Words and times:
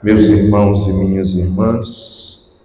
Meus 0.00 0.28
irmãos 0.28 0.86
e 0.86 0.92
minhas 0.92 1.34
irmãs, 1.34 2.56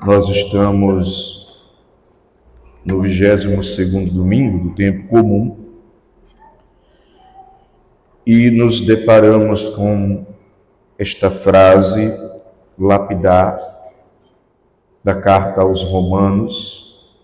nós 0.00 0.26
estamos 0.30 1.70
no 2.82 3.02
22 3.02 4.10
domingo 4.10 4.70
do 4.70 4.74
tempo 4.74 5.08
comum 5.08 5.58
e 8.24 8.50
nos 8.50 8.80
deparamos 8.80 9.68
com 9.76 10.24
esta 10.98 11.30
frase 11.30 12.18
lapidar 12.78 13.60
da 15.04 15.20
carta 15.20 15.60
aos 15.60 15.82
Romanos, 15.82 17.14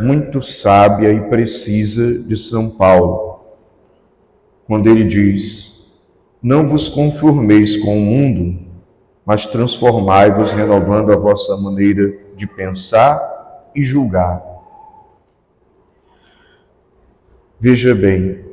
muito 0.00 0.40
sábia 0.40 1.12
e 1.12 1.28
precisa 1.28 2.26
de 2.26 2.36
São 2.38 2.70
Paulo, 2.78 3.40
quando 4.66 4.88
ele 4.88 5.04
diz: 5.04 5.75
Não 6.46 6.68
vos 6.68 6.86
conformeis 6.86 7.76
com 7.76 7.98
o 7.98 8.00
mundo, 8.00 8.56
mas 9.24 9.46
transformai-vos 9.46 10.52
renovando 10.52 11.12
a 11.12 11.16
vossa 11.16 11.56
maneira 11.56 12.16
de 12.36 12.46
pensar 12.46 13.68
e 13.74 13.82
julgar. 13.82 14.40
Veja 17.58 17.96
bem, 17.96 18.44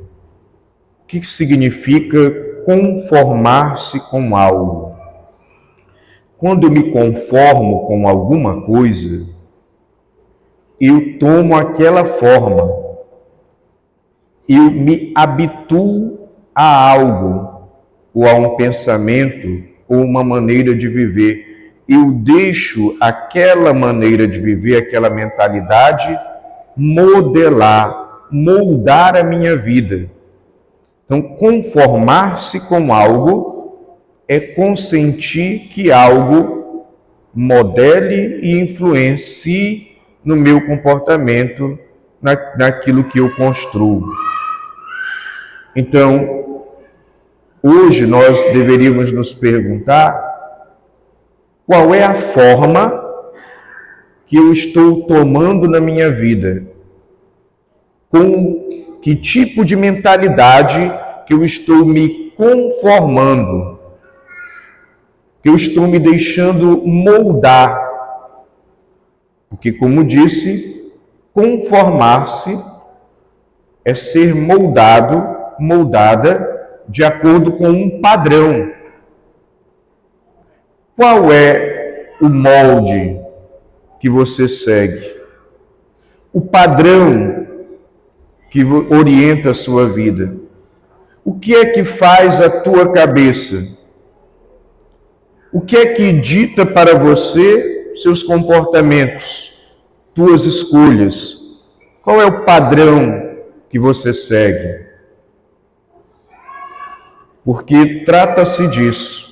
o 1.02 1.06
que 1.06 1.24
significa 1.24 2.32
conformar-se 2.64 4.10
com 4.10 4.36
algo? 4.36 4.96
Quando 6.36 6.66
eu 6.66 6.72
me 6.72 6.90
conformo 6.90 7.86
com 7.86 8.08
alguma 8.08 8.62
coisa, 8.62 9.24
eu 10.80 11.16
tomo 11.20 11.56
aquela 11.56 12.04
forma, 12.04 12.76
eu 14.48 14.68
me 14.72 15.12
habituo 15.14 16.28
a 16.52 16.90
algo, 16.90 17.53
ou 18.14 18.28
a 18.28 18.34
um 18.34 18.56
pensamento, 18.56 19.64
ou 19.88 19.98
uma 19.98 20.22
maneira 20.22 20.74
de 20.74 20.86
viver. 20.86 21.72
Eu 21.88 22.12
deixo 22.12 22.96
aquela 23.00 23.74
maneira 23.74 24.26
de 24.26 24.38
viver, 24.38 24.76
aquela 24.76 25.10
mentalidade 25.10 26.16
modelar, 26.76 28.26
moldar 28.30 29.16
a 29.16 29.22
minha 29.22 29.56
vida. 29.56 30.08
Então, 31.04 31.20
conformar-se 31.20 32.68
com 32.68 32.92
algo 32.92 33.78
é 34.26 34.40
consentir 34.40 35.68
que 35.68 35.92
algo 35.92 36.86
modele 37.34 38.40
e 38.42 38.58
influencie 38.58 39.98
no 40.24 40.36
meu 40.36 40.64
comportamento, 40.66 41.78
na, 42.22 42.34
naquilo 42.56 43.04
que 43.04 43.18
eu 43.18 43.34
construo. 43.34 44.02
Então, 45.76 46.53
hoje 47.66 48.04
nós 48.04 48.52
deveríamos 48.52 49.10
nos 49.10 49.32
perguntar 49.32 50.12
qual 51.66 51.94
é 51.94 52.04
a 52.04 52.20
forma 52.20 53.02
que 54.26 54.36
eu 54.36 54.52
estou 54.52 55.06
tomando 55.06 55.66
na 55.66 55.80
minha 55.80 56.10
vida, 56.10 56.66
com 58.10 58.98
que 59.00 59.16
tipo 59.16 59.64
de 59.64 59.74
mentalidade 59.76 60.92
que 61.26 61.32
eu 61.32 61.42
estou 61.42 61.86
me 61.86 62.32
conformando, 62.36 63.78
que 65.42 65.48
eu 65.48 65.54
estou 65.54 65.86
me 65.86 65.98
deixando 65.98 66.86
moldar. 66.86 67.82
Porque, 69.48 69.72
como 69.72 70.04
disse, 70.04 70.92
conformar-se 71.32 72.62
é 73.82 73.94
ser 73.94 74.34
moldado, 74.34 75.26
moldada 75.58 76.53
de 76.88 77.04
acordo 77.04 77.52
com 77.52 77.68
um 77.68 78.00
padrão. 78.00 78.72
Qual 80.96 81.32
é 81.32 82.12
o 82.20 82.28
molde 82.28 83.20
que 84.00 84.08
você 84.08 84.48
segue? 84.48 85.14
O 86.32 86.40
padrão 86.40 87.46
que 88.50 88.64
orienta 88.64 89.50
a 89.50 89.54
sua 89.54 89.88
vida? 89.88 90.34
O 91.24 91.38
que 91.38 91.54
é 91.54 91.66
que 91.66 91.82
faz 91.84 92.40
a 92.40 92.62
tua 92.62 92.92
cabeça? 92.92 93.78
O 95.52 95.60
que 95.60 95.76
é 95.76 95.86
que 95.94 96.12
dita 96.12 96.66
para 96.66 96.98
você 96.98 97.94
seus 97.96 98.22
comportamentos, 98.22 99.72
tuas 100.14 100.44
escolhas? 100.44 101.72
Qual 102.02 102.20
é 102.20 102.26
o 102.26 102.44
padrão 102.44 103.38
que 103.70 103.78
você 103.78 104.12
segue? 104.12 104.83
Porque 107.44 108.04
trata-se 108.04 108.68
disso. 108.68 109.24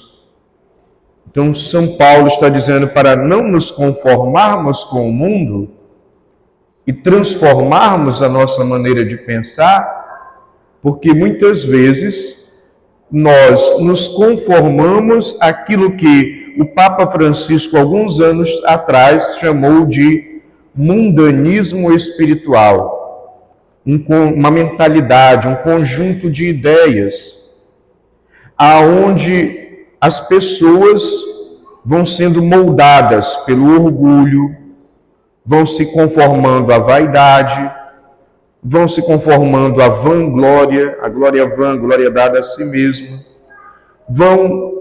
Então, 1.31 1.55
São 1.55 1.97
Paulo 1.97 2.29
está 2.29 2.49
dizendo 2.49 2.89
para 2.89 3.17
não 3.17 3.43
nos 3.43 3.71
conformarmos 3.71 4.85
com 4.85 5.09
o 5.09 5.13
mundo, 5.13 5.71
e 6.87 6.93
transformarmos 6.93 8.23
a 8.23 8.29
nossa 8.29 8.65
maneira 8.65 9.05
de 9.05 9.17
pensar, 9.17 10.01
porque 10.83 11.15
muitas 11.15 11.65
vezes 11.65 12.73
nós 13.11 13.81
nos 13.81 14.09
conformamos 14.09 15.41
aquilo 15.41 15.97
que 15.97 16.55
o 16.59 16.67
Papa 16.67 17.07
Francisco, 17.11 17.77
alguns 17.77 18.21
anos 18.21 18.49
atrás, 18.65 19.37
chamou 19.39 19.87
de 19.87 20.41
mundanismo 20.75 21.93
espiritual. 21.93 23.01
uma 23.85 24.51
mentalidade, 24.51 25.49
um 25.49 25.57
conjunto 25.57 26.31
de 26.31 26.49
ideias, 26.49 27.42
aonde 28.57 29.87
as 30.01 30.29
pessoas 30.29 31.03
vão 31.85 32.07
sendo 32.07 32.43
moldadas 32.43 33.37
pelo 33.45 33.73
orgulho, 33.75 34.57
vão 35.45 35.67
se 35.67 35.93
conformando 35.93 36.73
à 36.73 36.79
vaidade, 36.79 37.71
vão 38.63 38.89
se 38.89 39.03
conformando 39.03 39.83
à 39.83 39.89
vanglória, 39.89 40.99
a 41.03 41.09
glória 41.09 41.47
vã, 41.49 41.77
glória 41.77 42.11
dada 42.11 42.39
a 42.39 42.45
si 42.45 42.65
mesmo, 42.67 43.19
vão 44.09 44.73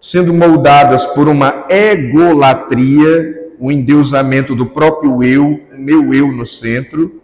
sendo 0.00 0.32
moldadas 0.32 1.04
por 1.06 1.28
uma 1.28 1.66
egolatria, 1.68 3.36
o 3.58 3.70
endeusamento 3.72 4.54
do 4.54 4.66
próprio 4.66 5.22
eu, 5.22 5.60
o 5.74 5.78
meu 5.78 6.14
eu 6.14 6.32
no 6.32 6.46
centro, 6.46 7.20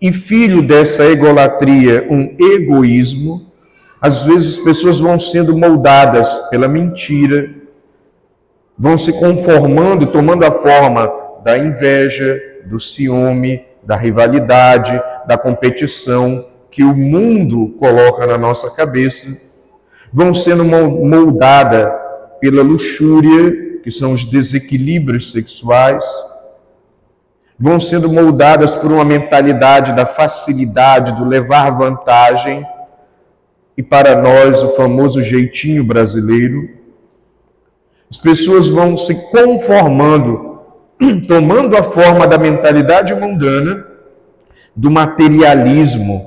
e 0.00 0.12
filho 0.12 0.62
dessa 0.62 1.04
egolatria, 1.06 2.06
um 2.08 2.36
egoísmo, 2.38 3.47
às 4.00 4.22
vezes 4.22 4.58
as 4.58 4.64
pessoas 4.64 5.00
vão 5.00 5.18
sendo 5.18 5.56
moldadas 5.56 6.48
pela 6.50 6.68
mentira, 6.68 7.50
vão 8.78 8.96
se 8.96 9.12
conformando, 9.14 10.06
tomando 10.06 10.44
a 10.44 10.52
forma 10.52 11.10
da 11.44 11.58
inveja, 11.58 12.40
do 12.66 12.78
ciúme, 12.78 13.64
da 13.82 13.96
rivalidade, 13.96 15.00
da 15.26 15.36
competição 15.36 16.44
que 16.70 16.84
o 16.84 16.94
mundo 16.94 17.74
coloca 17.78 18.26
na 18.26 18.38
nossa 18.38 18.74
cabeça, 18.76 19.58
vão 20.12 20.32
sendo 20.32 20.64
moldada 20.64 21.90
pela 22.40 22.62
luxúria, 22.62 23.80
que 23.82 23.90
são 23.90 24.12
os 24.12 24.24
desequilíbrios 24.24 25.32
sexuais, 25.32 26.04
vão 27.58 27.80
sendo 27.80 28.12
moldadas 28.12 28.72
por 28.76 28.92
uma 28.92 29.04
mentalidade 29.04 29.96
da 29.96 30.06
facilidade, 30.06 31.12
do 31.12 31.26
levar 31.26 31.70
vantagem, 31.70 32.64
e 33.78 33.82
para 33.82 34.20
nós 34.20 34.60
o 34.60 34.74
famoso 34.74 35.22
jeitinho 35.22 35.84
brasileiro. 35.84 36.68
As 38.10 38.18
pessoas 38.18 38.68
vão 38.68 38.98
se 38.98 39.30
conformando 39.30 40.58
tomando 41.28 41.76
a 41.76 41.84
forma 41.84 42.26
da 42.26 42.36
mentalidade 42.36 43.14
mundana, 43.14 43.86
do 44.74 44.90
materialismo, 44.90 46.20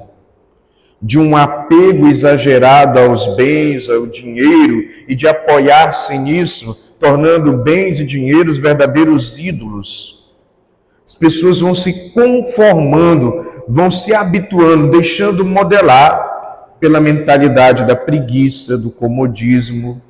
de 1.01 1.19
um 1.19 1.35
apego 1.35 2.07
exagerado 2.07 2.97
aos 2.97 3.35
bens, 3.35 3.89
ao 3.89 4.07
dinheiro 4.07 4.85
e 5.09 5.13
de 5.13 5.27
apoiar-se 5.27 6.17
nisso, 6.17 6.95
tornando 7.01 7.57
bens 7.57 7.99
e 7.99 8.05
dinheiros 8.05 8.59
verdadeiros 8.59 9.37
ídolos. 9.37 10.31
As 11.05 11.15
pessoas 11.15 11.59
vão 11.59 11.75
se 11.75 12.13
conformando, 12.13 13.45
vão 13.67 13.91
se 13.91 14.13
habituando, 14.13 14.89
deixando 14.89 15.43
modelar 15.43 16.30
pela 16.81 16.99
mentalidade 16.99 17.85
da 17.85 17.95
preguiça, 17.95 18.75
do 18.75 18.89
comodismo. 18.91 20.01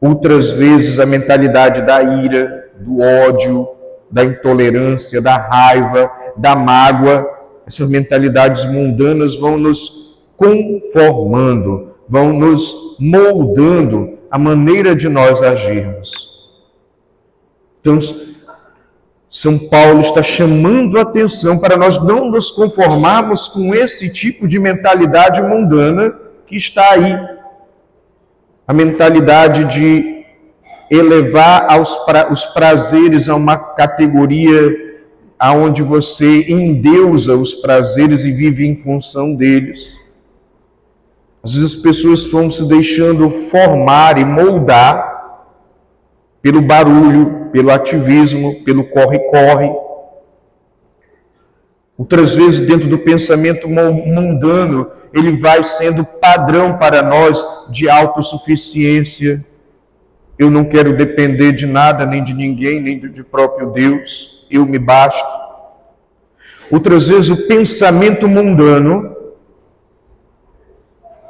Outras 0.00 0.50
vezes 0.50 0.98
a 0.98 1.06
mentalidade 1.06 1.82
da 1.82 2.02
ira, 2.02 2.68
do 2.80 3.00
ódio, 3.00 3.68
da 4.10 4.24
intolerância, 4.24 5.22
da 5.22 5.36
raiva, 5.36 6.10
da 6.36 6.56
mágoa. 6.56 7.30
Essas 7.64 7.88
mentalidades 7.88 8.64
mundanas 8.64 9.36
vão 9.36 9.56
nos 9.56 10.20
conformando, 10.36 11.92
vão 12.08 12.32
nos 12.32 12.96
moldando 12.98 14.18
a 14.28 14.36
maneira 14.36 14.96
de 14.96 15.08
nós 15.08 15.40
agirmos. 15.40 16.50
Então, 17.80 18.00
São 19.32 19.58
Paulo 19.58 20.02
está 20.02 20.22
chamando 20.22 20.98
a 20.98 21.02
atenção 21.02 21.58
para 21.58 21.74
nós 21.74 22.04
não 22.04 22.30
nos 22.30 22.50
conformarmos 22.50 23.48
com 23.48 23.74
esse 23.74 24.12
tipo 24.12 24.46
de 24.46 24.58
mentalidade 24.58 25.40
mundana 25.40 26.14
que 26.46 26.54
está 26.54 26.90
aí, 26.90 27.18
a 28.68 28.74
mentalidade 28.74 29.64
de 29.72 30.22
elevar 30.90 31.66
pra, 32.04 32.30
os 32.30 32.44
prazeres 32.44 33.26
a 33.30 33.34
uma 33.34 33.56
categoria 33.56 35.00
aonde 35.38 35.82
você 35.82 36.52
endeusa 36.52 37.34
os 37.34 37.54
prazeres 37.54 38.24
e 38.24 38.32
vive 38.32 38.66
em 38.66 38.82
função 38.82 39.34
deles. 39.34 40.12
Às 41.42 41.54
vezes 41.54 41.76
as 41.76 41.80
pessoas 41.80 42.30
vão 42.30 42.52
se 42.52 42.68
deixando 42.68 43.48
formar 43.48 44.18
e 44.18 44.26
moldar 44.26 45.11
pelo 46.42 46.60
barulho, 46.60 47.48
pelo 47.52 47.70
ativismo, 47.70 48.62
pelo 48.64 48.84
corre-corre. 48.84 49.70
Outras 51.96 52.34
vezes, 52.34 52.66
dentro 52.66 52.88
do 52.88 52.98
pensamento 52.98 53.68
mundano, 53.68 54.90
ele 55.14 55.36
vai 55.36 55.62
sendo 55.62 56.04
padrão 56.20 56.78
para 56.78 57.02
nós 57.02 57.68
de 57.70 57.88
autossuficiência. 57.88 59.44
Eu 60.38 60.50
não 60.50 60.64
quero 60.64 60.96
depender 60.96 61.52
de 61.52 61.66
nada, 61.66 62.04
nem 62.04 62.24
de 62.24 62.34
ninguém, 62.34 62.80
nem 62.80 62.98
de 62.98 63.22
próprio 63.22 63.70
Deus. 63.70 64.46
Eu 64.50 64.66
me 64.66 64.78
basto. 64.78 65.40
Outras 66.70 67.06
vezes, 67.06 67.30
o 67.30 67.46
pensamento 67.46 68.26
mundano 68.26 69.14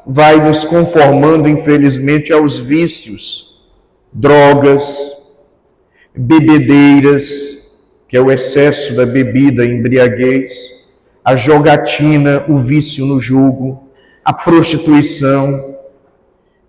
vai 0.06 0.36
nos 0.36 0.64
conformando, 0.64 1.48
infelizmente, 1.48 2.32
aos 2.32 2.56
vícios, 2.58 3.51
drogas, 4.12 5.46
bebedeiras, 6.14 7.86
que 8.08 8.16
é 8.16 8.20
o 8.20 8.30
excesso 8.30 8.94
da 8.94 9.06
bebida, 9.06 9.64
embriaguez 9.64 10.82
a 11.24 11.36
jogatina, 11.36 12.44
o 12.48 12.58
vício 12.58 13.06
no 13.06 13.20
jogo, 13.20 13.88
a 14.24 14.32
prostituição. 14.32 15.76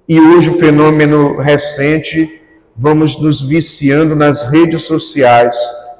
E 0.07 0.19
hoje 0.19 0.49
o 0.49 0.59
fenômeno 0.59 1.37
recente, 1.37 2.41
vamos 2.75 3.19
nos 3.19 3.41
viciando 3.41 4.15
nas 4.15 4.49
redes 4.51 4.83
sociais, 4.83 5.55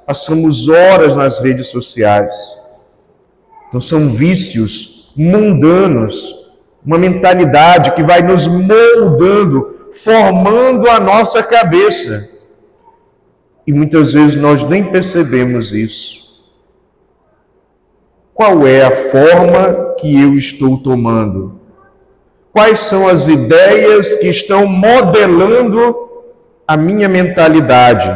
passamos 0.05 0.67
horas 0.69 1.15
nas 1.15 1.39
redes 1.39 1.67
sociais. 1.67 2.33
Então 3.67 3.79
são 3.79 4.09
vícios 4.09 5.13
mundanos, 5.15 6.51
uma 6.85 6.97
mentalidade 6.97 7.91
que 7.91 8.03
vai 8.03 8.21
nos 8.21 8.45
moldando, 8.45 9.72
formando 9.95 10.89
a 10.89 10.99
nossa 10.99 11.43
cabeça. 11.43 12.51
E 13.65 13.71
muitas 13.71 14.13
vezes 14.13 14.35
nós 14.35 14.67
nem 14.67 14.91
percebemos 14.91 15.73
isso. 15.73 16.23
Qual 18.33 18.67
é 18.67 18.81
a 18.81 18.91
forma 19.11 19.95
que 19.99 20.21
eu 20.21 20.37
estou 20.37 20.77
tomando? 20.77 21.59
Quais 22.51 22.79
são 22.79 23.07
as 23.07 23.27
ideias 23.27 24.15
que 24.15 24.27
estão 24.27 24.65
modelando 24.65 25.95
a 26.67 26.75
minha 26.75 27.07
mentalidade? 27.07 28.09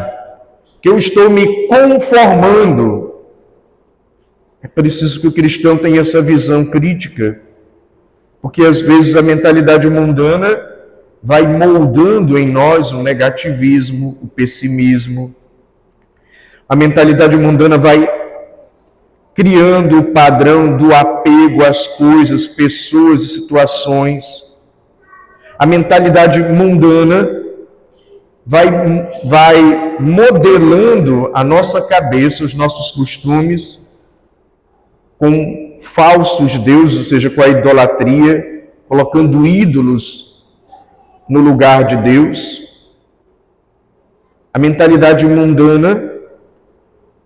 Que 0.82 0.90
eu 0.90 0.98
estou 0.98 1.30
me 1.30 1.68
conformando? 1.68 3.16
É 4.62 4.68
preciso 4.68 5.22
que 5.22 5.28
o 5.28 5.32
cristão 5.32 5.78
tenha 5.78 6.02
essa 6.02 6.22
visão 6.22 6.66
crítica, 6.66 7.42
porque 8.42 8.64
às 8.64 8.82
vezes 8.82 9.16
a 9.16 9.22
mentalidade 9.22 9.90
mundana 9.90 10.77
vai 11.22 11.46
moldando 11.48 12.38
em 12.38 12.48
nós 12.48 12.92
o 12.92 13.02
negativismo, 13.02 14.18
o 14.22 14.28
pessimismo. 14.28 15.36
A 16.68 16.76
mentalidade 16.76 17.36
mundana 17.36 17.78
vai 17.78 18.08
criando 19.34 20.00
o 20.00 20.04
padrão 20.14 20.78
do 20.78 20.94
apego 20.94 21.64
às 21.64 21.88
coisas, 21.88 22.48
pessoas 22.48 23.22
e 23.22 23.28
situações. 23.28 24.64
A 25.60 25.66
mentalidade 25.66 26.40
mundana 26.42 27.44
vai, 28.46 28.68
vai 29.26 29.98
modelando 30.00 31.30
a 31.34 31.44
nossa 31.44 31.88
cabeça, 31.88 32.44
os 32.44 32.54
nossos 32.54 32.92
costumes, 32.96 34.02
com 35.18 35.80
falsos 35.82 36.58
deuses, 36.60 37.00
ou 37.00 37.04
seja, 37.04 37.30
com 37.30 37.42
a 37.42 37.48
idolatria, 37.48 38.66
colocando 38.88 39.46
ídolos 39.46 40.27
no 41.30 41.40
lugar 41.40 41.84
de 41.84 41.98
Deus. 41.98 42.96
A 44.54 44.60
mentalidade 44.60 45.26
mundana 45.26 46.12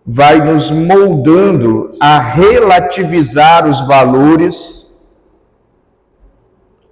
vai 0.06 0.44
nos 0.44 0.72
moldando 0.72 1.96
a 2.00 2.20
relativizar 2.20 3.68
os 3.70 3.88
valores, 3.88 5.08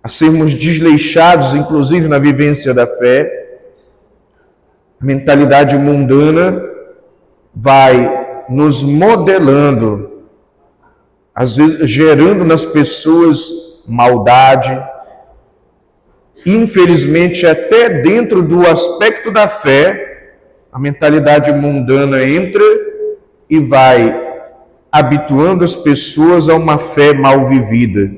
a 0.04 0.08
sermos 0.08 0.54
desleixados, 0.54 1.56
inclusive 1.56 2.08
na 2.08 2.20
vivência 2.20 2.74
da 2.74 2.86
fé. 2.86 3.60
A 5.02 5.06
mentalidade 5.06 5.76
mundana 5.78 6.64
vai 7.54 8.46
nos 8.48 8.84
modelando, 8.84 10.24
às 11.34 11.56
vezes 11.56 11.90
gerando 11.90 12.46
nas 12.46 12.66
pessoas 12.66 13.86
maldade, 13.88 14.70
infelizmente 16.46 17.46
até 17.46 18.02
dentro 18.02 18.42
do 18.42 18.66
aspecto 18.68 19.32
da 19.32 19.48
fé, 19.48 20.10
a 20.72 20.80
mentalidade 20.80 21.52
mundana 21.52 22.24
entra 22.24 22.64
e 23.50 23.60
vai 23.60 24.28
habituando 24.92 25.64
as 25.64 25.76
pessoas 25.76 26.50
a 26.50 26.56
uma 26.56 26.78
fé 26.78 27.14
mal 27.14 27.48
vivida, 27.48 28.12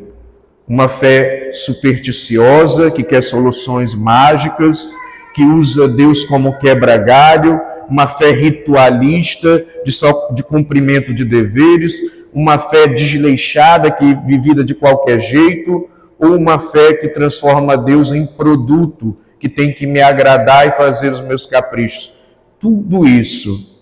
uma 0.67 0.87
fé 0.87 1.51
supersticiosa 1.53 2.91
que 2.91 3.03
quer 3.03 3.23
soluções 3.23 3.93
mágicas, 3.93 4.91
que 5.33 5.43
usa 5.43 5.87
Deus 5.87 6.23
como 6.23 6.57
quebra-galho, 6.59 7.59
uma 7.89 8.07
fé 8.07 8.31
ritualista 8.31 9.65
de, 9.83 9.91
só, 9.91 10.11
de 10.33 10.43
cumprimento 10.43 11.13
de 11.13 11.25
deveres, 11.25 12.29
uma 12.33 12.57
fé 12.57 12.87
desleixada 12.87 13.91
que 13.91 14.15
vivida 14.25 14.63
de 14.63 14.73
qualquer 14.73 15.19
jeito, 15.19 15.89
ou 16.21 16.35
uma 16.35 16.59
fé 16.59 16.93
que 16.93 17.09
transforma 17.09 17.75
Deus 17.75 18.11
em 18.11 18.25
produto 18.25 19.17
que 19.39 19.49
tem 19.49 19.73
que 19.73 19.87
me 19.87 19.99
agradar 19.99 20.67
e 20.67 20.71
fazer 20.71 21.11
os 21.11 21.21
meus 21.21 21.47
caprichos. 21.47 22.13
Tudo 22.59 23.07
isso 23.07 23.81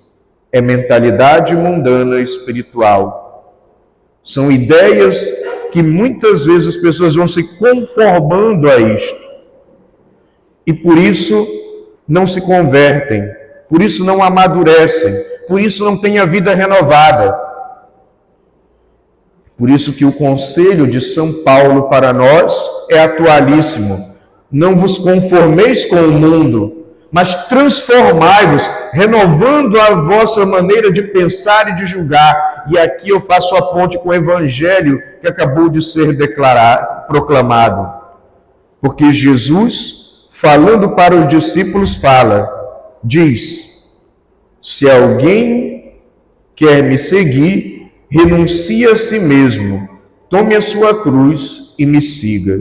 é 0.50 0.62
mentalidade 0.62 1.54
mundana 1.54 2.22
espiritual. 2.22 3.54
São 4.24 4.50
ideias 4.50 5.20
que 5.74 5.84
muitas 5.84 6.46
vezes 6.46 6.76
as 6.76 6.82
pessoas 6.82 7.14
vão 7.14 7.28
se 7.28 7.44
conformando 7.58 8.70
a 8.70 8.78
isto. 8.78 9.20
E 10.66 10.72
por 10.74 10.98
isso 10.98 11.46
não 12.08 12.26
se 12.26 12.42
convertem, 12.42 13.30
por 13.68 13.82
isso 13.82 14.06
não 14.06 14.24
amadurecem, 14.24 15.14
por 15.48 15.60
isso 15.60 15.84
não 15.84 15.98
têm 16.00 16.20
a 16.20 16.26
vida 16.26 16.56
renovada. 16.56 17.49
Por 19.60 19.70
isso 19.70 19.92
que 19.92 20.06
o 20.06 20.14
conselho 20.14 20.88
de 20.88 21.02
São 21.02 21.44
Paulo 21.44 21.90
para 21.90 22.14
nós 22.14 22.58
é 22.90 23.04
atualíssimo. 23.04 24.16
Não 24.50 24.78
vos 24.78 24.98
conformeis 24.98 25.84
com 25.84 25.98
o 25.98 26.14
mundo, 26.14 26.86
mas 27.12 27.48
transformai-vos, 27.50 28.66
renovando 28.94 29.78
a 29.78 29.96
vossa 29.96 30.46
maneira 30.46 30.90
de 30.94 31.02
pensar 31.04 31.68
e 31.68 31.76
de 31.76 31.86
julgar. 31.86 32.68
E 32.72 32.80
aqui 32.80 33.10
eu 33.10 33.20
faço 33.20 33.54
a 33.54 33.62
ponte 33.62 34.00
com 34.00 34.10
o 34.10 34.14
evangelho 34.14 35.04
que 35.20 35.28
acabou 35.28 35.68
de 35.68 35.82
ser 35.82 36.16
declarado, 36.16 37.08
proclamado. 37.08 38.00
Porque 38.82 39.12
Jesus, 39.12 40.30
falando 40.32 40.92
para 40.92 41.14
os 41.14 41.28
discípulos, 41.28 41.96
fala, 41.96 42.48
diz: 43.04 44.08
Se 44.62 44.90
alguém 44.90 46.00
quer 46.56 46.82
me 46.82 46.98
seguir, 46.98 47.79
renuncie 48.10 48.88
a 48.88 48.98
si 48.98 49.20
mesmo, 49.20 49.88
tome 50.30 50.56
a 50.56 50.62
sua 50.62 51.02
cruz 51.02 51.76
e 51.78 51.86
me 51.86 52.02
siga. 52.02 52.60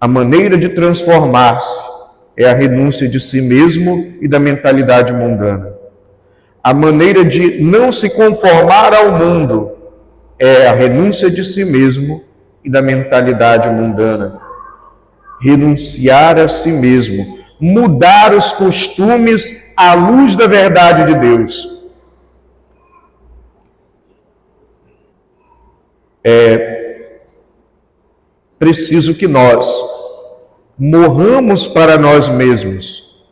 A 0.00 0.08
maneira 0.08 0.56
de 0.56 0.70
transformar-se 0.70 1.92
é 2.36 2.46
a 2.46 2.54
renúncia 2.54 3.08
de 3.08 3.20
si 3.20 3.42
mesmo 3.42 4.16
e 4.20 4.26
da 4.26 4.40
mentalidade 4.40 5.12
mundana. 5.12 5.74
A 6.64 6.72
maneira 6.72 7.24
de 7.24 7.62
não 7.62 7.92
se 7.92 8.10
conformar 8.10 8.94
ao 8.94 9.12
mundo 9.12 9.72
é 10.38 10.66
a 10.66 10.72
renúncia 10.72 11.30
de 11.30 11.44
si 11.44 11.64
mesmo 11.64 12.24
e 12.64 12.70
da 12.70 12.80
mentalidade 12.80 13.68
mundana. 13.68 14.40
Renunciar 15.40 16.38
a 16.38 16.48
si 16.48 16.72
mesmo, 16.72 17.38
mudar 17.60 18.32
os 18.34 18.52
costumes 18.52 19.72
à 19.76 19.94
luz 19.94 20.36
da 20.36 20.46
verdade 20.46 21.12
de 21.12 21.20
Deus. 21.20 21.81
É 26.24 27.20
preciso 28.58 29.14
que 29.14 29.26
nós 29.26 29.68
morramos 30.78 31.66
para 31.66 31.98
nós 31.98 32.28
mesmos. 32.28 33.28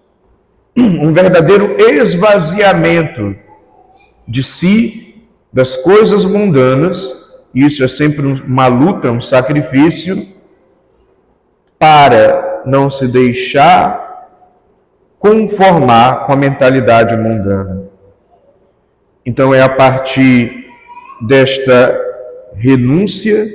Um 0.76 1.12
verdadeiro 1.12 1.76
esvaziamento 1.80 3.37
de 4.26 4.42
si, 4.42 5.26
das 5.52 5.76
coisas 5.76 6.25
mundanas, 6.25 7.42
isso 7.54 7.82
é 7.82 7.88
sempre 7.88 8.26
uma 8.26 8.68
luta, 8.68 9.11
um 9.11 9.20
sacrifício, 9.20 10.16
para 11.78 12.62
não 12.64 12.90
se 12.90 13.09
deixar 13.09 14.11
conformar 15.18 16.26
com 16.26 16.32
a 16.32 16.37
mentalidade 16.37 17.16
mundana. 17.16 17.85
Então 19.25 19.54
é 19.54 19.62
a 19.62 19.68
partir 19.68 20.66
desta 21.20 22.10
renúncia, 22.61 23.49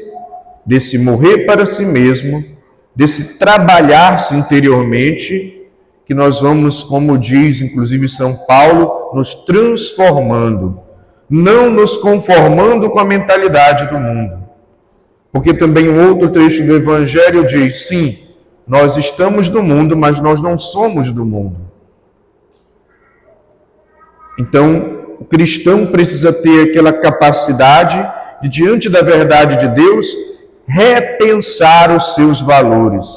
desse 0.65 0.97
morrer 0.97 1.45
para 1.45 1.65
si 1.65 1.85
mesmo, 1.85 2.43
desse 2.95 3.37
trabalhar-se 3.37 4.35
interiormente, 4.35 5.61
que 6.05 6.13
nós 6.13 6.39
vamos, 6.41 6.83
como 6.83 7.17
diz 7.17 7.61
inclusive 7.61 8.09
São 8.09 8.35
Paulo, 8.47 9.11
nos 9.13 9.33
transformando, 9.45 10.79
não 11.29 11.69
nos 11.69 11.97
conformando 11.97 12.89
com 12.89 12.99
a 12.99 13.05
mentalidade 13.05 13.87
do 13.87 13.99
mundo. 13.99 14.43
Porque 15.31 15.53
também 15.53 15.87
um 15.87 16.09
outro 16.09 16.29
trecho 16.31 16.65
do 16.65 16.75
Evangelho 16.75 17.45
diz: 17.45 17.87
sim, 17.87 18.17
nós 18.67 18.97
estamos 18.97 19.49
no 19.49 19.61
mundo, 19.61 19.95
mas 19.95 20.19
nós 20.19 20.41
não 20.41 20.57
somos 20.57 21.11
do 21.11 21.25
mundo. 21.25 21.57
Então, 24.39 25.05
o 25.19 25.25
cristão 25.25 25.87
precisa 25.87 26.33
ter 26.33 26.69
aquela 26.69 26.91
capacidade 26.91 28.24
de, 28.45 28.49
diante 28.49 28.89
da 28.89 29.01
verdade 29.01 29.59
de 29.59 29.75
Deus, 29.75 30.07
repensar 30.67 31.95
os 31.95 32.13
seus 32.13 32.41
valores, 32.41 33.07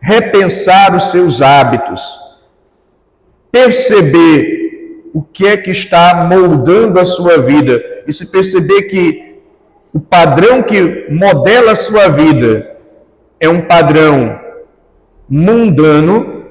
repensar 0.00 0.94
os 0.94 1.10
seus 1.10 1.40
hábitos, 1.40 2.02
perceber 3.50 5.10
o 5.14 5.22
que 5.22 5.46
é 5.46 5.56
que 5.56 5.70
está 5.70 6.28
moldando 6.28 6.98
a 6.98 7.04
sua 7.04 7.38
vida 7.38 7.82
e 8.06 8.12
se 8.12 8.30
perceber 8.30 8.82
que 8.82 9.40
o 9.92 10.00
padrão 10.00 10.62
que 10.62 11.06
modela 11.10 11.72
a 11.72 11.76
sua 11.76 12.08
vida 12.08 12.76
é 13.40 13.48
um 13.48 13.62
padrão 13.62 14.38
mundano, 15.28 16.44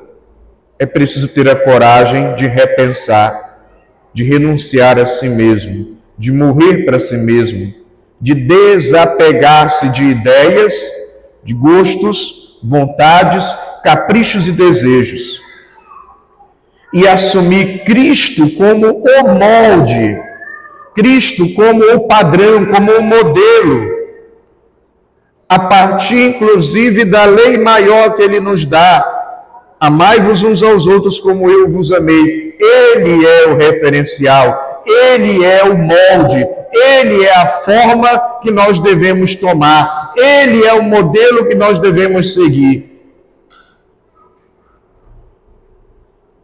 é 0.78 0.86
preciso 0.86 1.30
ter 1.30 1.50
a 1.50 1.56
coragem 1.56 2.36
de 2.36 2.48
repensar, 2.48 3.68
de 4.14 4.24
renunciar 4.24 4.98
a 5.00 5.06
si 5.06 5.30
mesmo, 5.30 5.98
de 6.18 6.32
morrer 6.32 6.86
para 6.86 7.00
si 7.00 7.16
mesmo, 7.18 7.79
de 8.20 8.34
desapegar-se 8.34 9.90
de 9.90 10.04
ideias, 10.04 10.74
de 11.44 11.54
gostos, 11.54 12.60
vontades, 12.64 13.46
caprichos 13.84 14.48
e 14.48 14.52
desejos, 14.52 15.42
e 16.94 17.08
assumir 17.08 17.84
Cristo 17.86 18.50
como 18.52 18.88
o 18.88 19.24
molde, 19.30 20.18
Cristo 20.96 21.54
como 21.54 21.84
o 21.94 22.08
padrão, 22.08 22.66
como 22.66 22.92
o 22.92 23.02
modelo 23.02 24.00
a 25.50 25.58
partir 25.58 26.36
inclusive 26.36 27.04
da 27.06 27.26
lei 27.26 27.58
maior 27.58 28.16
que 28.16 28.22
ele 28.22 28.40
nos 28.40 28.64
dá. 28.64 29.04
Amai-vos 29.80 30.44
uns 30.44 30.62
aos 30.62 30.86
outros 30.86 31.18
como 31.18 31.50
eu 31.50 31.68
vos 31.72 31.92
amei. 31.92 32.56
Ele 32.60 33.26
é 33.26 33.48
o 33.48 33.56
referencial, 33.56 34.84
ele 34.86 35.44
é 35.44 35.64
o 35.64 35.76
molde, 35.76 36.46
ele 36.74 37.24
é 37.24 37.36
a 37.36 37.48
forma 37.48 38.40
que 38.42 38.52
nós 38.52 38.80
devemos 38.80 39.36
tomar, 39.36 40.14
ele 40.16 40.66
é 40.66 40.74
o 40.74 40.84
modelo 40.84 41.48
que 41.48 41.56
nós 41.56 41.80
devemos 41.80 42.34
seguir. 42.34 42.88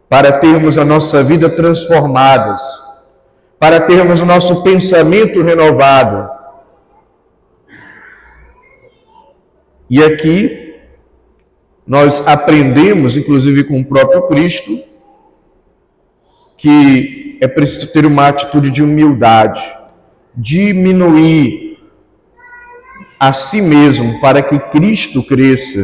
Para 0.08 0.32
termos 0.38 0.78
a 0.78 0.84
nossa 0.84 1.22
vida 1.22 1.48
transformadas, 1.48 2.62
para 3.58 3.80
termos 3.80 4.20
o 4.20 4.26
nosso 4.26 4.62
pensamento 4.62 5.42
renovado, 5.42 6.36
E 9.88 10.02
aqui 10.02 10.74
nós 11.86 12.26
aprendemos, 12.26 13.16
inclusive 13.16 13.62
com 13.64 13.80
o 13.80 13.84
próprio 13.84 14.22
Cristo, 14.22 14.80
que 16.58 17.38
é 17.40 17.46
preciso 17.46 17.92
ter 17.92 18.04
uma 18.04 18.26
atitude 18.26 18.70
de 18.70 18.82
humildade, 18.82 19.62
diminuir 20.36 21.78
a 23.18 23.32
si 23.32 23.62
mesmo 23.62 24.20
para 24.20 24.42
que 24.42 24.58
Cristo 24.58 25.22
cresça, 25.22 25.82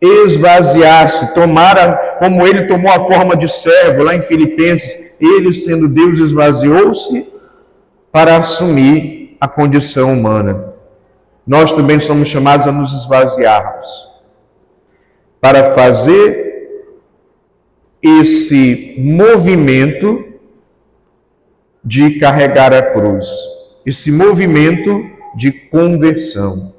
esvaziar-se, 0.00 1.34
tomar 1.34 2.18
como 2.18 2.46
ele 2.46 2.66
tomou 2.66 2.90
a 2.90 3.00
forma 3.00 3.36
de 3.36 3.48
servo 3.48 4.02
lá 4.02 4.14
em 4.14 4.22
Filipenses, 4.22 5.20
ele 5.20 5.52
sendo 5.52 5.88
Deus 5.88 6.18
esvaziou-se 6.18 7.32
para 8.10 8.36
assumir 8.36 9.36
a 9.40 9.46
condição 9.46 10.12
humana. 10.12 10.74
Nós 11.46 11.72
também 11.72 12.00
somos 12.00 12.28
chamados 12.28 12.66
a 12.66 12.72
nos 12.72 12.92
esvaziarmos 12.92 13.88
para 15.40 15.74
fazer 15.74 16.50
esse 18.02 18.96
movimento 18.98 20.24
de 21.84 22.18
carregar 22.18 22.72
a 22.74 22.82
cruz, 22.82 23.09
esse 23.84 24.12
movimento 24.12 25.04
de 25.34 25.50
conversão. 25.50 26.74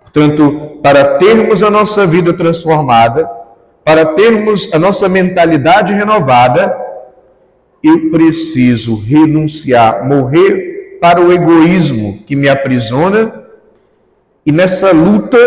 Portanto, 0.00 0.78
para 0.82 1.18
termos 1.18 1.62
a 1.62 1.70
nossa 1.70 2.06
vida 2.06 2.32
transformada, 2.32 3.28
para 3.84 4.04
termos 4.14 4.72
a 4.72 4.78
nossa 4.78 5.08
mentalidade 5.08 5.92
renovada, 5.92 6.76
eu 7.82 8.10
preciso 8.10 9.00
renunciar, 9.00 10.06
morrer 10.06 10.98
para 11.00 11.20
o 11.20 11.32
egoísmo 11.32 12.24
que 12.26 12.34
me 12.34 12.48
aprisiona 12.48 13.44
e 14.44 14.50
nessa 14.50 14.92
luta 14.92 15.38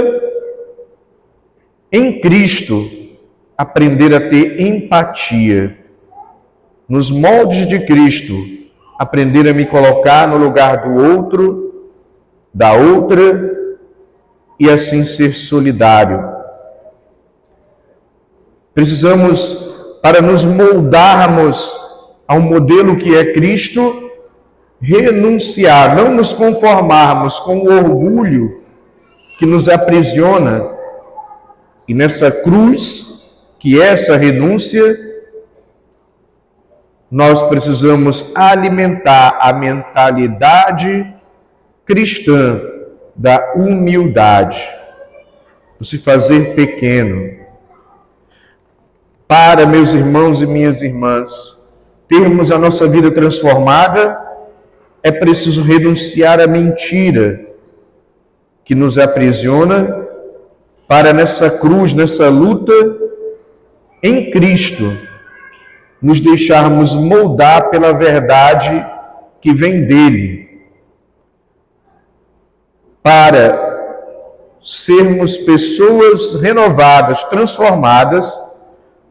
em 1.91 2.21
Cristo 2.21 2.89
aprender 3.57 4.13
a 4.13 4.21
ter 4.29 4.61
empatia. 4.61 5.77
Nos 6.87 7.11
moldes 7.11 7.67
de 7.67 7.85
Cristo, 7.85 8.35
aprender 8.99 9.47
a 9.47 9.53
me 9.53 9.65
colocar 9.65 10.27
no 10.27 10.35
lugar 10.35 10.83
do 10.83 11.15
outro, 11.15 11.93
da 12.53 12.73
outra 12.73 13.57
e 14.59 14.69
assim 14.69 15.05
ser 15.05 15.37
solidário. 15.37 16.21
Precisamos, 18.73 19.99
para 20.01 20.21
nos 20.21 20.43
moldarmos 20.43 21.73
ao 22.27 22.41
modelo 22.41 22.97
que 22.97 23.15
é 23.15 23.31
Cristo, 23.31 24.11
renunciar, 24.81 25.95
não 25.95 26.13
nos 26.13 26.33
conformarmos 26.33 27.39
com 27.39 27.59
o 27.59 27.71
orgulho 27.71 28.63
que 29.37 29.45
nos 29.45 29.69
aprisiona. 29.69 30.71
E 31.87 31.93
nessa 31.93 32.29
cruz, 32.29 33.55
que 33.59 33.81
é 33.81 33.87
essa 33.87 34.17
renúncia, 34.17 35.08
nós 37.11 37.43
precisamos 37.49 38.35
alimentar 38.35 39.39
a 39.41 39.51
mentalidade 39.51 41.13
cristã 41.85 42.59
da 43.15 43.53
humildade, 43.55 44.61
do 45.79 45.85
se 45.85 45.97
fazer 45.97 46.53
pequeno. 46.55 47.39
Para, 49.27 49.65
meus 49.65 49.93
irmãos 49.93 50.41
e 50.41 50.47
minhas 50.47 50.81
irmãs, 50.81 51.71
termos 52.07 52.51
a 52.51 52.57
nossa 52.57 52.87
vida 52.87 53.11
transformada, 53.11 54.19
é 55.01 55.11
preciso 55.11 55.63
renunciar 55.63 56.39
à 56.39 56.47
mentira 56.47 57.47
que 58.63 58.75
nos 58.75 58.97
aprisiona 58.97 60.07
para 60.87 61.11
nessa 61.11 61.49
cruz, 61.49 61.93
nessa 61.93 62.29
luta 62.29 62.73
em 64.01 64.31
Cristo, 64.31 65.08
nos 66.01 66.19
deixarmos 66.19 66.93
moldar 66.95 67.69
pela 67.69 67.93
verdade 67.93 68.85
que 69.41 69.53
vem 69.53 69.85
dele, 69.85 70.49
para 73.01 73.67
sermos 74.61 75.37
pessoas 75.37 76.41
renovadas, 76.41 77.23
transformadas, 77.25 78.33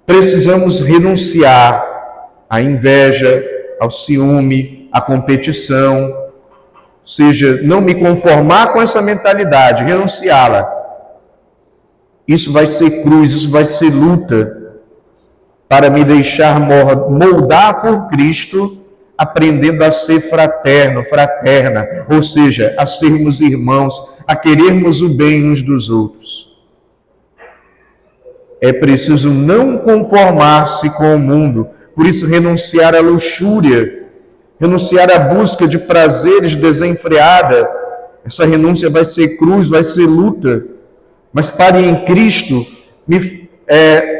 precisamos 0.07 0.80
renunciar 0.80 1.85
à 2.49 2.61
inveja, 2.61 3.45
ao 3.80 3.90
ciúme, 3.90 4.88
a 4.92 5.00
competição, 5.00 6.04
ou 6.04 7.07
seja, 7.07 7.61
não 7.62 7.80
me 7.80 7.95
conformar 7.95 8.73
com 8.73 8.80
essa 8.80 9.00
mentalidade, 9.00 9.85
renunciá-la. 9.85 10.75
Isso 12.26 12.52
vai 12.52 12.66
ser 12.66 13.02
cruz, 13.02 13.33
isso 13.33 13.50
vai 13.50 13.64
ser 13.64 13.90
luta 13.90 14.57
para 15.68 15.90
me 15.90 16.02
deixar 16.02 16.58
moldar 16.58 17.82
por 17.82 18.08
Cristo, 18.08 18.78
aprendendo 19.16 19.84
a 19.84 19.92
ser 19.92 20.20
fraterno, 20.20 21.04
fraterna, 21.04 22.06
ou 22.08 22.22
seja, 22.22 22.75
a 22.78 22.87
sermos 22.87 23.40
irmãos, 23.40 24.16
a 24.26 24.34
querermos 24.34 25.02
o 25.02 25.10
bem 25.10 25.50
uns 25.50 25.60
dos 25.60 25.90
outros. 25.90 26.56
É 28.60 28.72
preciso 28.72 29.30
não 29.30 29.78
conformar-se 29.78 30.90
com 30.96 31.14
o 31.14 31.18
mundo, 31.18 31.68
por 31.94 32.06
isso 32.06 32.26
renunciar 32.26 32.94
à 32.94 33.00
luxúria, 33.00 34.06
renunciar 34.58 35.10
à 35.10 35.18
busca 35.18 35.66
de 35.68 35.78
prazeres 35.78 36.54
desenfreada. 36.54 37.68
Essa 38.25 38.46
renúncia 38.46 38.88
vai 38.88 39.04
ser 39.04 39.37
cruz, 39.37 39.68
vai 39.68 39.84
ser 39.84 40.06
luta, 40.06 40.64
mas 41.32 41.50
para 41.50 41.80
em 41.80 42.04
Cristo 42.04 42.66
me, 43.06 43.48
é, 43.66 44.17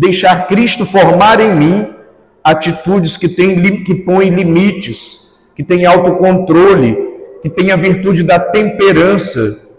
deixar 0.00 0.48
Cristo 0.48 0.86
formar 0.86 1.40
em 1.40 1.54
mim 1.54 1.94
atitudes 2.42 3.18
que, 3.18 3.28
tem, 3.28 3.84
que 3.84 3.94
põem 3.94 4.30
limites, 4.30 5.52
que 5.54 5.62
têm 5.62 5.84
autocontrole, 5.84 6.96
que 7.42 7.50
têm 7.50 7.70
a 7.70 7.76
virtude 7.76 8.22
da 8.22 8.40
temperança. 8.40 9.78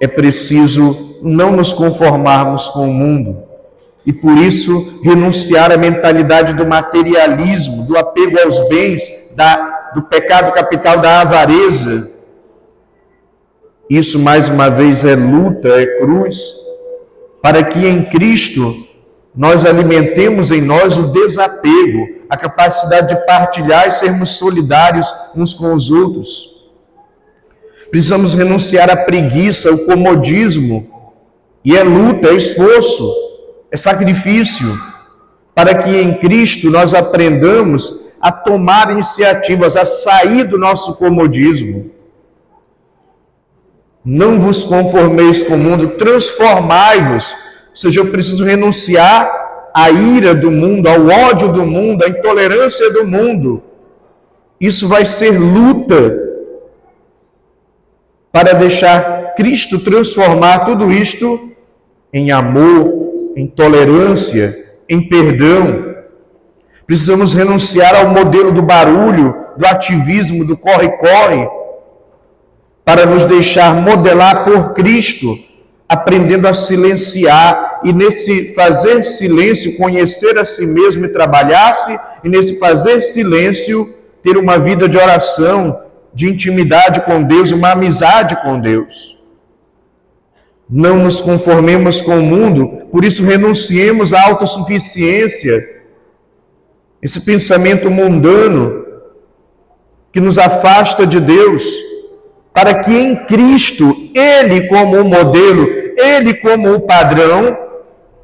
É 0.00 0.06
preciso 0.06 1.18
não 1.22 1.50
nos 1.50 1.72
conformarmos 1.72 2.68
com 2.68 2.88
o 2.88 2.94
mundo 2.94 3.42
e 4.06 4.12
por 4.12 4.38
isso 4.38 5.00
renunciar 5.02 5.72
à 5.72 5.76
mentalidade 5.76 6.54
do 6.54 6.64
materialismo, 6.64 7.84
do 7.84 7.98
apego 7.98 8.38
aos 8.40 8.68
bens, 8.68 9.34
da, 9.34 9.90
do 9.92 10.02
pecado 10.02 10.52
capital 10.52 10.98
da 10.98 11.22
avareza. 11.22 12.28
Isso 13.90 14.20
mais 14.20 14.48
uma 14.48 14.70
vez 14.70 15.04
é 15.04 15.16
luta, 15.16 15.68
é 15.68 15.98
cruz, 15.98 16.69
para 17.42 17.62
que 17.62 17.86
em 17.86 18.04
Cristo 18.04 18.86
nós 19.34 19.64
alimentemos 19.64 20.50
em 20.50 20.60
nós 20.60 20.96
o 20.96 21.12
desapego, 21.12 22.20
a 22.28 22.36
capacidade 22.36 23.08
de 23.08 23.26
partilhar 23.26 23.88
e 23.88 23.92
sermos 23.92 24.30
solidários 24.30 25.06
uns 25.34 25.54
com 25.54 25.72
os 25.74 25.90
outros. 25.90 26.68
Precisamos 27.90 28.34
renunciar 28.34 28.90
à 28.90 28.96
preguiça, 28.96 29.70
ao 29.70 29.78
comodismo, 29.78 30.88
e 31.64 31.76
é 31.76 31.82
luta, 31.82 32.28
é 32.28 32.34
esforço, 32.34 33.12
é 33.70 33.76
sacrifício, 33.76 34.78
para 35.54 35.82
que 35.82 35.90
em 35.90 36.14
Cristo 36.14 36.70
nós 36.70 36.94
aprendamos 36.94 38.14
a 38.20 38.30
tomar 38.30 38.90
iniciativas, 38.92 39.76
a 39.76 39.86
sair 39.86 40.44
do 40.44 40.58
nosso 40.58 40.96
comodismo. 40.96 41.90
Não 44.04 44.40
vos 44.40 44.64
conformeis 44.64 45.42
com 45.42 45.54
o 45.54 45.58
mundo, 45.58 45.88
transformai-vos 45.90 47.50
ou 47.70 47.76
seja, 47.76 48.00
eu 48.00 48.10
preciso 48.10 48.44
renunciar 48.44 49.70
à 49.72 49.90
ira 49.90 50.34
do 50.34 50.50
mundo, 50.50 50.88
ao 50.88 51.06
ódio 51.06 51.52
do 51.52 51.64
mundo, 51.64 52.04
à 52.04 52.08
intolerância 52.08 52.92
do 52.92 53.06
mundo. 53.06 53.62
Isso 54.60 54.88
vai 54.88 55.04
ser 55.06 55.38
luta 55.38 56.18
para 58.32 58.52
deixar 58.52 59.34
Cristo 59.34 59.78
transformar 59.78 60.64
tudo 60.66 60.90
isto 60.90 61.52
em 62.12 62.30
amor, 62.30 63.32
em 63.36 63.46
tolerância, 63.46 64.54
em 64.88 65.08
perdão. 65.08 65.94
Precisamos 66.86 67.32
renunciar 67.32 67.94
ao 67.94 68.08
modelo 68.08 68.52
do 68.52 68.62
barulho, 68.62 69.34
do 69.56 69.64
ativismo, 69.66 70.44
do 70.44 70.56
corre-corre, 70.56 71.48
para 72.90 73.06
nos 73.06 73.22
deixar 73.22 73.72
modelar 73.72 74.44
por 74.44 74.74
Cristo 74.74 75.38
aprendendo 75.88 76.48
a 76.48 76.54
silenciar 76.54 77.82
e 77.84 77.92
nesse 77.92 78.52
fazer 78.52 79.04
silêncio 79.04 79.76
conhecer 79.76 80.36
a 80.36 80.44
si 80.44 80.66
mesmo 80.66 81.04
e 81.04 81.08
trabalhar-se, 81.08 81.96
e 82.24 82.28
nesse 82.28 82.58
fazer 82.58 83.00
silêncio 83.00 83.94
ter 84.24 84.36
uma 84.36 84.58
vida 84.58 84.88
de 84.88 84.96
oração, 84.96 85.84
de 86.12 86.28
intimidade 86.28 87.02
com 87.02 87.22
Deus, 87.22 87.52
uma 87.52 87.70
amizade 87.70 88.42
com 88.42 88.58
Deus. 88.58 89.16
Não 90.68 90.98
nos 90.98 91.20
conformemos 91.20 92.00
com 92.00 92.18
o 92.18 92.22
mundo, 92.24 92.88
por 92.90 93.04
isso 93.04 93.24
renunciemos 93.24 94.12
à 94.12 94.26
autossuficiência, 94.26 95.56
esse 97.00 97.20
pensamento 97.20 97.88
mundano 97.88 98.84
que 100.12 100.18
nos 100.18 100.38
afasta 100.38 101.06
de 101.06 101.20
Deus, 101.20 101.89
para 102.52 102.82
que 102.82 102.92
em 102.92 103.16
Cristo, 103.26 103.94
Ele 104.14 104.68
como 104.68 105.00
o 105.00 105.04
modelo, 105.04 105.80
ele, 106.00 106.34
como 106.34 106.72
o 106.72 106.80
padrão, 106.80 107.56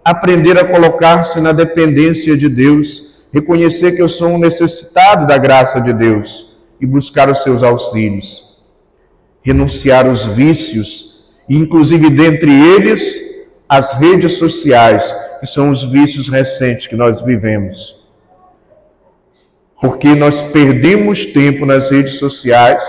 aprender 0.05 0.59
a 0.59 0.65
colocar-se 0.65 1.41
na 1.41 1.53
dependência 1.53 2.37
de 2.37 2.49
Deus, 2.49 3.27
reconhecer 3.33 3.93
que 3.93 4.03
eu 4.03 4.09
sou 4.09 4.29
um 4.29 4.39
necessitado 4.39 5.27
da 5.27 5.37
graça 5.37 5.81
de 5.81 5.93
Deus 5.93 6.57
e 6.81 6.87
buscar 6.87 7.29
os 7.29 7.43
seus 7.43 7.63
auxílios, 7.63 8.59
renunciar 9.43 10.09
os 10.09 10.25
vícios, 10.25 11.37
inclusive 11.49 12.09
dentre 12.11 12.51
eles 12.51 13.61
as 13.69 13.95
redes 13.95 14.35
sociais, 14.35 15.13
que 15.41 15.47
são 15.47 15.71
os 15.71 15.85
vícios 15.85 16.29
recentes 16.29 16.87
que 16.87 16.97
nós 16.97 17.21
vivemos. 17.21 18.07
Porque 19.81 20.15
nós 20.15 20.41
perdemos 20.41 21.27
tempo 21.27 21.67
nas 21.67 21.91
redes 21.91 22.15
sociais 22.15 22.83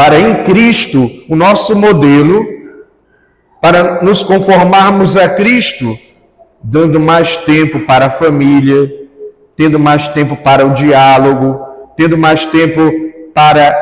para 0.00 0.18
em 0.18 0.44
Cristo, 0.44 1.10
o 1.28 1.36
nosso 1.36 1.76
modelo, 1.76 2.46
para 3.60 4.02
nos 4.02 4.22
conformarmos 4.22 5.14
a 5.14 5.28
Cristo, 5.28 5.94
dando 6.62 6.98
mais 6.98 7.36
tempo 7.36 7.80
para 7.80 8.06
a 8.06 8.10
família, 8.10 8.90
tendo 9.54 9.78
mais 9.78 10.08
tempo 10.08 10.34
para 10.36 10.64
o 10.64 10.72
diálogo, 10.72 11.60
tendo 11.98 12.16
mais 12.16 12.46
tempo 12.46 12.80
para 13.34 13.76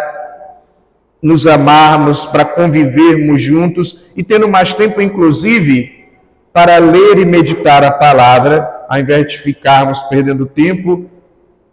nos 1.22 1.46
amarmos, 1.46 2.26
para 2.26 2.44
convivermos 2.44 3.40
juntos 3.40 4.10
e 4.16 4.24
tendo 4.24 4.48
mais 4.48 4.72
tempo, 4.72 5.00
inclusive, 5.00 6.04
para 6.52 6.78
ler 6.78 7.20
e 7.20 7.24
meditar 7.24 7.84
a 7.84 7.92
palavra, 7.92 8.68
ao 8.88 8.98
invés 8.98 9.28
de 9.28 9.38
ficarmos 9.38 10.02
perdendo 10.02 10.46
tempo 10.46 11.04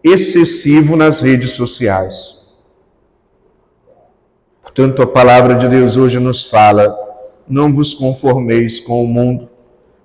excessivo 0.04 0.96
nas 0.96 1.20
redes 1.20 1.50
sociais. 1.50 2.45
Portanto, 4.76 5.02
a 5.04 5.08
palavra 5.08 5.56
de 5.56 5.70
Deus 5.70 5.96
hoje 5.96 6.20
nos 6.20 6.44
fala 6.50 6.94
não 7.48 7.74
vos 7.74 7.94
conformeis 7.94 8.78
com 8.82 9.02
o 9.06 9.08
mundo, 9.08 9.48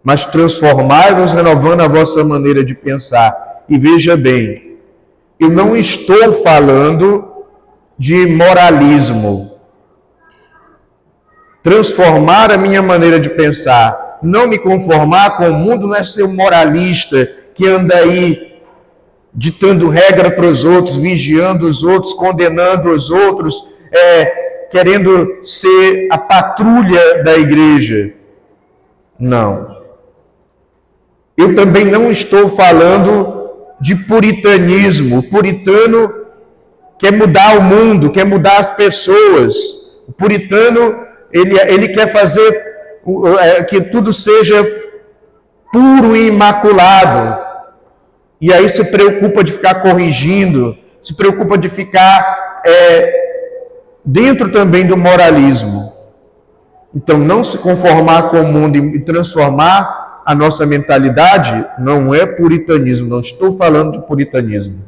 mas 0.01 0.25
transformai-vos 0.27 1.33
renovando 1.33 1.81
a 1.81 1.89
vossa 1.89 2.23
maneira 2.23 2.63
de 2.63 2.73
pensar. 2.73 3.65
E 3.69 3.77
veja 3.77 4.17
bem, 4.17 4.77
eu 5.41 5.51
não 5.51 5.77
estou 5.77 6.35
falando 6.45 7.45
de 7.99 8.27
moralismo. 8.27 9.59
Transformar 11.65 12.53
a 12.53 12.57
minha 12.57 12.81
maneira 12.81 13.19
de 13.19 13.31
pensar, 13.31 14.21
não 14.23 14.47
me 14.47 14.57
conformar 14.57 15.37
com 15.37 15.49
o 15.49 15.53
mundo, 15.53 15.89
não 15.89 15.97
é 15.97 16.05
ser 16.05 16.23
um 16.23 16.33
moralista 16.33 17.29
que 17.57 17.67
anda 17.67 17.97
aí 17.97 18.61
ditando 19.35 19.89
regra 19.89 20.31
para 20.31 20.47
os 20.47 20.65
outros, 20.65 20.95
vigiando 20.95 21.67
os 21.67 21.83
outros, 21.83 22.13
condenando 22.13 22.91
os 22.91 23.11
outros, 23.11 23.81
é, 23.91 24.50
querendo 24.71 25.45
ser 25.45 26.09
a 26.11 26.19
patrulha 26.19 27.23
da 27.25 27.37
igreja. 27.37 28.15
Não. 29.19 29.79
Eu 31.37 31.55
também 31.57 31.85
não 31.85 32.11
estou 32.11 32.49
falando 32.51 33.51
de 33.81 33.95
puritanismo. 33.95 35.19
O 35.19 35.23
puritano 35.23 36.27
quer 36.99 37.13
mudar 37.13 37.59
o 37.59 37.63
mundo, 37.63 38.13
quer 38.13 38.25
mudar 38.25 38.59
as 38.59 38.77
pessoas. 38.77 39.55
O 40.07 40.13
puritano, 40.13 41.05
ele, 41.33 41.59
ele 41.61 41.89
quer 41.89 42.13
fazer 42.13 42.49
é, 43.41 43.65
que 43.65 43.81
tudo 43.81 44.13
seja 44.13 44.63
puro 45.73 46.17
e 46.17 46.29
imaculado. 46.29 47.41
E 48.41 48.53
aí 48.53 48.69
se 48.69 48.91
preocupa 48.91 49.43
de 49.43 49.53
ficar 49.53 49.83
corrigindo, 49.83 50.77
se 51.03 51.15
preocupa 51.15 51.59
de 51.59 51.69
ficar 51.69 52.63
é, 52.65 53.30
dentro 54.05 54.51
também 54.51 54.87
do 54.87 54.97
moralismo. 54.97 55.93
Então, 56.95 57.19
não 57.19 57.45
se 57.45 57.59
conformar 57.59 58.31
com 58.31 58.41
o 58.41 58.47
mundo 58.47 58.77
e 58.77 59.01
transformar 59.01 60.23
a 60.25 60.35
nossa 60.35 60.67
mentalidade 60.67 61.65
não 61.79 62.15
é 62.15 62.27
puritanismo, 62.27 63.09
não 63.09 63.21
estou 63.21 63.57
falando 63.57 63.93
de 63.93 64.07
puritanismo. 64.07 64.85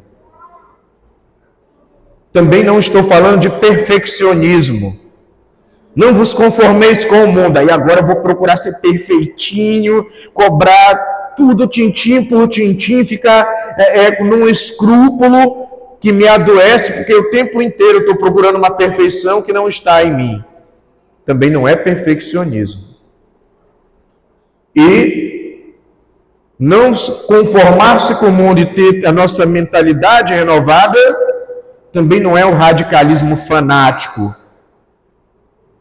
Também 2.33 2.65
não 2.65 2.79
estou 2.79 3.05
falando 3.05 3.41
de 3.41 3.51
perfeccionismo. 3.51 4.97
Não 5.95 6.15
vos 6.15 6.33
conformeis 6.33 7.05
com 7.05 7.25
o 7.25 7.33
mundo. 7.33 7.59
Aí 7.59 7.71
agora 7.71 8.01
eu 8.01 8.07
vou 8.07 8.17
procurar 8.17 8.57
ser 8.57 8.81
perfeitinho, 8.81 10.07
cobrar 10.33 11.35
tudo 11.37 11.67
tintim 11.67 12.25
por 12.25 12.49
tintim, 12.49 13.05
ficar 13.05 13.75
é, 13.77 14.07
é, 14.07 14.25
num 14.25 14.49
escrúpulo 14.49 15.69
que 16.03 16.13
me 16.13 16.27
adoece 16.27 16.93
porque 16.95 17.15
o 17.15 17.31
tempo 17.31 17.63
inteiro 17.63 18.01
estou 18.01 18.17
procurando 18.17 18.59
uma 18.59 18.77
perfeição 18.77 19.41
que 19.41 19.53
não 19.53 19.69
está 19.69 20.03
em 20.03 20.13
mim. 20.13 20.45
Também 21.25 21.49
não 21.49 21.67
é 21.67 21.77
perfeccionismo. 21.77 22.83
E 24.75 25.75
não 26.59 26.93
conformar-se 27.27 28.19
com 28.19 28.27
o 28.27 28.33
mundo 28.33 28.61
e 28.61 28.67
ter 28.67 29.07
a 29.07 29.13
nossa 29.13 29.47
mentalidade 29.47 30.35
renovada 30.35 30.99
também 31.93 32.19
não 32.19 32.37
é 32.37 32.45
um 32.45 32.55
radicalismo 32.55 33.37
fanático 33.37 34.35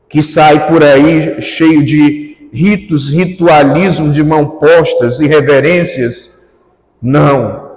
que 0.08 0.22
sai 0.22 0.68
por 0.68 0.84
aí 0.84 1.42
cheio 1.42 1.84
de 1.84 2.50
ritos, 2.54 3.10
ritualismo 3.10 4.12
de 4.12 4.22
mão 4.22 4.60
postas 4.60 5.20
e 5.20 5.26
reverências. 5.26 6.60
Não. 7.02 7.71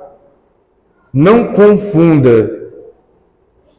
Não 1.15 1.53
confunda 1.53 2.51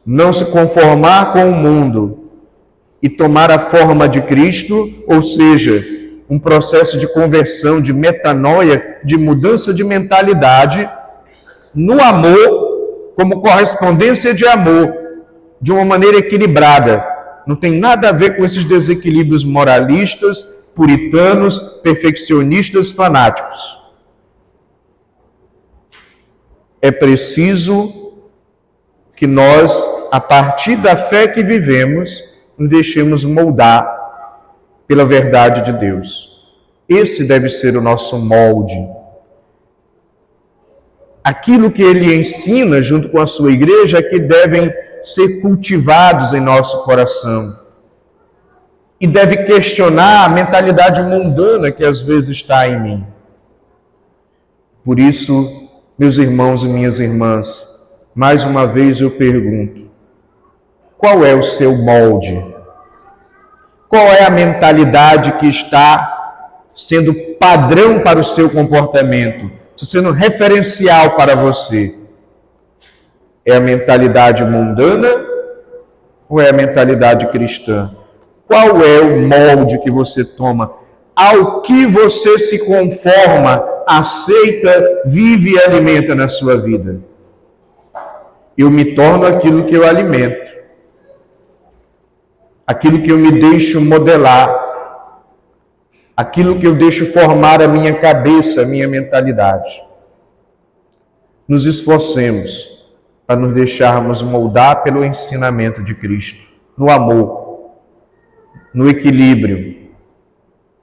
não 0.06 0.32
se 0.32 0.46
conformar 0.46 1.34
com 1.34 1.50
o 1.50 1.54
mundo 1.54 2.30
e 3.02 3.10
tomar 3.10 3.50
a 3.50 3.58
forma 3.58 4.08
de 4.08 4.22
Cristo, 4.22 5.04
ou 5.06 5.22
seja, 5.22 5.84
um 6.30 6.38
processo 6.38 6.98
de 6.98 7.12
conversão, 7.12 7.82
de 7.82 7.92
metanoia, 7.92 9.00
de 9.04 9.18
mudança 9.18 9.74
de 9.74 9.84
mentalidade, 9.84 10.88
no 11.74 12.02
amor, 12.02 13.12
como 13.16 13.42
correspondência 13.42 14.32
de 14.32 14.46
amor, 14.46 14.94
de 15.60 15.72
uma 15.72 15.84
maneira 15.84 16.16
equilibrada. 16.16 17.04
Não 17.46 17.54
tem 17.54 17.72
nada 17.78 18.08
a 18.08 18.12
ver 18.12 18.36
com 18.36 18.46
esses 18.46 18.64
desequilíbrios 18.64 19.44
moralistas, 19.44 20.72
puritanos, 20.74 21.58
perfeccionistas, 21.82 22.92
fanáticos. 22.92 23.75
É 26.86 26.92
preciso 26.92 28.14
que 29.16 29.26
nós, 29.26 30.08
a 30.12 30.20
partir 30.20 30.76
da 30.76 30.96
fé 30.96 31.26
que 31.26 31.42
vivemos, 31.42 32.36
nos 32.56 32.70
deixemos 32.70 33.24
moldar 33.24 33.84
pela 34.86 35.04
verdade 35.04 35.64
de 35.64 35.76
Deus. 35.80 36.54
Esse 36.88 37.26
deve 37.26 37.48
ser 37.48 37.76
o 37.76 37.80
nosso 37.80 38.16
molde. 38.18 38.88
Aquilo 41.24 41.72
que 41.72 41.82
ele 41.82 42.14
ensina 42.14 42.80
junto 42.80 43.08
com 43.08 43.18
a 43.18 43.26
sua 43.26 43.50
igreja 43.50 43.98
é 43.98 44.02
que 44.02 44.20
devem 44.20 44.72
ser 45.02 45.40
cultivados 45.40 46.32
em 46.34 46.40
nosso 46.40 46.84
coração. 46.84 47.58
E 49.00 49.08
deve 49.08 49.38
questionar 49.38 50.24
a 50.24 50.28
mentalidade 50.28 51.02
mundana 51.02 51.72
que 51.72 51.84
às 51.84 52.00
vezes 52.00 52.28
está 52.36 52.68
em 52.68 52.80
mim. 52.80 53.06
Por 54.84 55.00
isso, 55.00 55.65
meus 55.98 56.18
irmãos 56.18 56.62
e 56.62 56.66
minhas 56.66 56.98
irmãs, 56.98 57.96
mais 58.14 58.44
uma 58.44 58.66
vez 58.66 59.00
eu 59.00 59.10
pergunto: 59.12 59.88
qual 60.98 61.24
é 61.24 61.34
o 61.34 61.42
seu 61.42 61.76
molde? 61.76 62.54
Qual 63.88 64.06
é 64.06 64.24
a 64.24 64.30
mentalidade 64.30 65.32
que 65.32 65.46
está 65.46 66.34
sendo 66.74 67.14
padrão 67.38 68.00
para 68.00 68.18
o 68.18 68.24
seu 68.24 68.50
comportamento, 68.50 69.50
sendo 69.78 70.10
referencial 70.10 71.12
para 71.12 71.34
você? 71.34 71.94
É 73.44 73.56
a 73.56 73.60
mentalidade 73.60 74.44
mundana 74.44 75.08
ou 76.28 76.40
é 76.40 76.50
a 76.50 76.52
mentalidade 76.52 77.26
cristã? 77.28 77.90
Qual 78.46 78.82
é 78.82 79.00
o 79.00 79.20
molde 79.22 79.78
que 79.78 79.90
você 79.90 80.24
toma? 80.24 80.85
Ao 81.16 81.62
que 81.62 81.86
você 81.86 82.38
se 82.38 82.66
conforma, 82.66 83.64
aceita, 83.88 85.02
vive 85.06 85.54
e 85.54 85.58
alimenta 85.58 86.14
na 86.14 86.28
sua 86.28 86.58
vida? 86.58 87.00
Eu 88.56 88.70
me 88.70 88.94
torno 88.94 89.26
aquilo 89.26 89.64
que 89.64 89.74
eu 89.74 89.86
alimento 89.86 90.56
aquilo 92.66 93.00
que 93.00 93.12
eu 93.12 93.18
me 93.18 93.30
deixo 93.30 93.80
modelar, 93.80 94.64
aquilo 96.16 96.58
que 96.58 96.66
eu 96.66 96.74
deixo 96.74 97.06
formar 97.06 97.62
a 97.62 97.68
minha 97.68 97.94
cabeça, 97.94 98.62
a 98.62 98.66
minha 98.66 98.88
mentalidade. 98.88 99.80
Nos 101.46 101.64
esforcemos 101.64 102.90
para 103.24 103.38
nos 103.38 103.54
deixarmos 103.54 104.20
moldar 104.20 104.82
pelo 104.82 105.04
ensinamento 105.04 105.82
de 105.82 105.94
Cristo, 105.94 106.54
no 106.76 106.90
amor, 106.90 107.70
no 108.74 108.88
equilíbrio. 108.88 109.75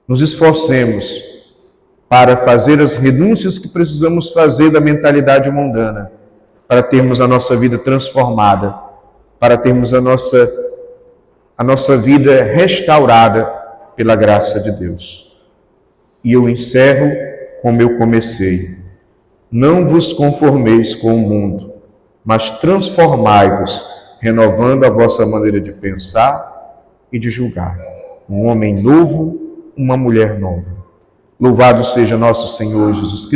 Nos 0.06 0.20
esforcemos 0.20 1.34
para 2.08 2.36
fazer 2.36 2.80
as 2.80 2.96
renúncias 2.96 3.58
que 3.58 3.68
precisamos 3.68 4.30
fazer 4.30 4.70
da 4.70 4.80
mentalidade 4.80 5.50
mundana, 5.50 6.12
para 6.68 6.82
termos 6.82 7.20
a 7.20 7.26
nossa 7.26 7.56
vida 7.56 7.78
transformada, 7.78 8.74
para 9.38 9.56
termos 9.56 9.92
a 9.92 10.00
nossa 10.00 10.64
a 11.56 11.62
nossa 11.62 11.96
vida 11.96 12.42
restaurada 12.42 13.44
pela 13.96 14.16
graça 14.16 14.60
de 14.60 14.72
Deus. 14.72 15.40
E 16.22 16.32
eu 16.32 16.48
encerro 16.48 17.10
como 17.62 17.80
eu 17.80 17.96
comecei. 17.96 18.60
Não 19.50 19.86
vos 19.86 20.12
conformeis 20.12 20.94
com 20.96 21.14
o 21.14 21.18
mundo, 21.18 21.74
mas 22.24 22.58
transformai-vos, 22.58 23.84
renovando 24.20 24.84
a 24.84 24.90
vossa 24.90 25.24
maneira 25.24 25.60
de 25.60 25.72
pensar 25.72 26.82
e 27.12 27.18
de 27.18 27.30
julgar. 27.30 27.78
Um 28.28 28.46
homem 28.46 28.74
novo, 28.74 29.43
uma 29.76 29.96
mulher 29.96 30.38
nova. 30.38 30.64
Louvado 31.38 31.84
seja 31.84 32.16
nosso 32.16 32.56
Senhor 32.56 32.94
Jesus 32.94 33.26
Cristo 33.28 33.34